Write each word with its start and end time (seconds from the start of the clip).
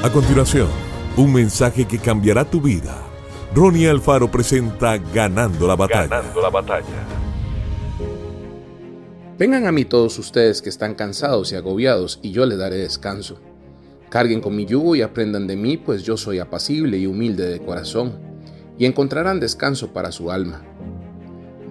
A 0.00 0.12
continuación, 0.12 0.68
un 1.16 1.32
mensaje 1.32 1.84
que 1.84 1.98
cambiará 1.98 2.44
tu 2.44 2.60
vida. 2.60 3.02
Ronnie 3.52 3.88
Alfaro 3.88 4.30
presenta 4.30 4.96
Ganando 4.96 5.66
la 5.66 5.74
batalla. 5.74 6.06
Ganando 6.06 6.40
la 6.40 6.50
batalla. 6.50 6.84
Vengan 9.36 9.66
a 9.66 9.72
mí 9.72 9.84
todos 9.84 10.16
ustedes 10.20 10.62
que 10.62 10.68
están 10.68 10.94
cansados 10.94 11.50
y 11.50 11.56
agobiados, 11.56 12.20
y 12.22 12.30
yo 12.30 12.46
les 12.46 12.58
daré 12.58 12.76
descanso. 12.76 13.40
Carguen 14.08 14.40
con 14.40 14.54
mi 14.54 14.66
yugo 14.66 14.94
y 14.94 15.02
aprendan 15.02 15.48
de 15.48 15.56
mí, 15.56 15.76
pues 15.76 16.04
yo 16.04 16.16
soy 16.16 16.38
apacible 16.38 16.96
y 16.96 17.06
humilde 17.06 17.48
de 17.48 17.58
corazón, 17.58 18.20
y 18.78 18.86
encontrarán 18.86 19.40
descanso 19.40 19.92
para 19.92 20.12
su 20.12 20.30
alma. 20.30 20.62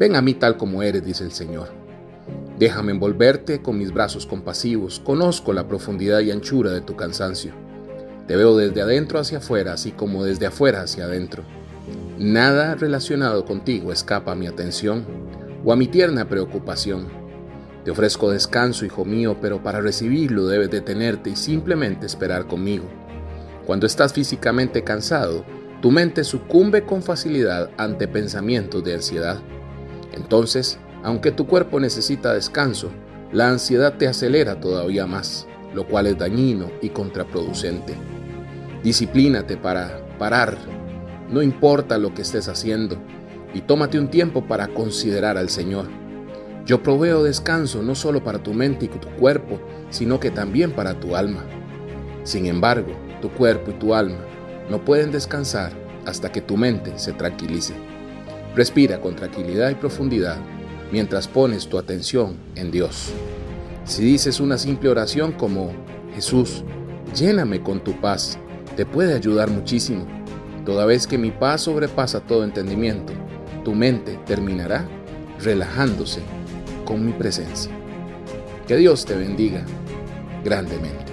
Ven 0.00 0.16
a 0.16 0.20
mí 0.20 0.34
tal 0.34 0.56
como 0.56 0.82
eres, 0.82 1.04
dice 1.04 1.22
el 1.22 1.30
Señor. 1.30 1.68
Déjame 2.58 2.90
envolverte 2.90 3.62
con 3.62 3.78
mis 3.78 3.92
brazos 3.92 4.26
compasivos, 4.26 4.98
conozco 4.98 5.52
la 5.52 5.68
profundidad 5.68 6.18
y 6.20 6.32
anchura 6.32 6.72
de 6.72 6.80
tu 6.80 6.96
cansancio. 6.96 7.65
Te 8.26 8.36
veo 8.36 8.56
desde 8.56 8.82
adentro 8.82 9.18
hacia 9.18 9.38
afuera, 9.38 9.74
así 9.74 9.92
como 9.92 10.24
desde 10.24 10.46
afuera 10.46 10.82
hacia 10.82 11.04
adentro. 11.04 11.44
Nada 12.18 12.74
relacionado 12.74 13.44
contigo 13.44 13.92
escapa 13.92 14.32
a 14.32 14.36
mi 14.36 14.46
atención 14.46 15.04
o 15.64 15.72
a 15.72 15.76
mi 15.76 15.86
tierna 15.86 16.28
preocupación. 16.28 17.06
Te 17.84 17.92
ofrezco 17.92 18.30
descanso, 18.30 18.84
hijo 18.84 19.04
mío, 19.04 19.36
pero 19.40 19.62
para 19.62 19.80
recibirlo 19.80 20.46
debes 20.46 20.70
detenerte 20.70 21.30
y 21.30 21.36
simplemente 21.36 22.06
esperar 22.06 22.46
conmigo. 22.46 22.86
Cuando 23.64 23.86
estás 23.86 24.12
físicamente 24.12 24.82
cansado, 24.82 25.44
tu 25.80 25.90
mente 25.92 26.24
sucumbe 26.24 26.82
con 26.82 27.02
facilidad 27.02 27.70
ante 27.76 28.08
pensamientos 28.08 28.82
de 28.82 28.94
ansiedad. 28.94 29.38
Entonces, 30.14 30.78
aunque 31.04 31.30
tu 31.30 31.46
cuerpo 31.46 31.78
necesita 31.78 32.32
descanso, 32.32 32.90
la 33.32 33.50
ansiedad 33.50 33.94
te 33.98 34.08
acelera 34.08 34.58
todavía 34.58 35.06
más, 35.06 35.46
lo 35.74 35.86
cual 35.86 36.06
es 36.06 36.18
dañino 36.18 36.70
y 36.80 36.88
contraproducente. 36.88 37.94
Disciplínate 38.86 39.56
para 39.56 40.00
parar, 40.16 40.56
no 41.28 41.42
importa 41.42 41.98
lo 41.98 42.14
que 42.14 42.22
estés 42.22 42.46
haciendo, 42.46 42.96
y 43.52 43.62
tómate 43.62 43.98
un 43.98 44.10
tiempo 44.10 44.46
para 44.46 44.68
considerar 44.68 45.36
al 45.36 45.48
Señor. 45.48 45.86
Yo 46.64 46.84
proveo 46.84 47.24
descanso 47.24 47.82
no 47.82 47.96
solo 47.96 48.22
para 48.22 48.44
tu 48.44 48.54
mente 48.54 48.84
y 48.84 48.88
tu 48.88 49.08
cuerpo, 49.18 49.58
sino 49.90 50.20
que 50.20 50.30
también 50.30 50.70
para 50.70 51.00
tu 51.00 51.16
alma. 51.16 51.44
Sin 52.22 52.46
embargo, 52.46 52.92
tu 53.20 53.28
cuerpo 53.30 53.72
y 53.72 53.74
tu 53.74 53.92
alma 53.92 54.24
no 54.70 54.84
pueden 54.84 55.10
descansar 55.10 55.72
hasta 56.06 56.30
que 56.30 56.40
tu 56.40 56.56
mente 56.56 56.96
se 56.96 57.12
tranquilice. 57.12 57.74
Respira 58.54 59.00
con 59.00 59.16
tranquilidad 59.16 59.70
y 59.70 59.74
profundidad 59.74 60.36
mientras 60.92 61.26
pones 61.26 61.66
tu 61.66 61.76
atención 61.76 62.36
en 62.54 62.70
Dios. 62.70 63.12
Si 63.82 64.04
dices 64.04 64.38
una 64.38 64.56
simple 64.56 64.90
oración 64.90 65.32
como, 65.32 65.72
Jesús, 66.14 66.62
lléname 67.16 67.64
con 67.64 67.82
tu 67.82 68.00
paz, 68.00 68.38
te 68.76 68.86
puede 68.86 69.14
ayudar 69.14 69.50
muchísimo. 69.50 70.06
Toda 70.64 70.84
vez 70.84 71.06
que 71.06 71.18
mi 71.18 71.30
paz 71.30 71.62
sobrepasa 71.62 72.20
todo 72.20 72.44
entendimiento, 72.44 73.12
tu 73.64 73.74
mente 73.74 74.18
terminará 74.26 74.86
relajándose 75.40 76.20
con 76.84 77.04
mi 77.04 77.12
presencia. 77.12 77.72
Que 78.68 78.76
Dios 78.76 79.04
te 79.04 79.16
bendiga 79.16 79.64
grandemente. 80.44 81.04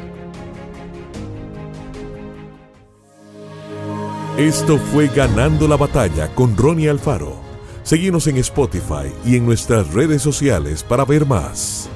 Esto 4.37 4.77
fue 4.77 5.07
Ganando 5.07 5.67
la 5.67 5.77
batalla 5.77 6.33
con 6.33 6.57
Ronnie 6.57 6.89
Alfaro. 6.89 7.35
Seguimos 7.83 8.27
en 8.27 8.37
Spotify 8.37 9.13
y 9.25 9.35
en 9.35 9.45
nuestras 9.45 9.93
redes 9.93 10.21
sociales 10.21 10.83
para 10.83 11.05
ver 11.05 11.25
más. 11.25 11.87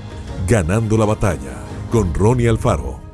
Ganando 0.47 0.97
la 0.97 1.05
batalla 1.05 1.63
con 1.91 2.13
Ronnie 2.13 2.47
Alfaro. 2.47 3.06